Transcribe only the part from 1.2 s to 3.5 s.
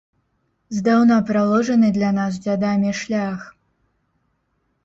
праложаны для нас дзядамі шлях.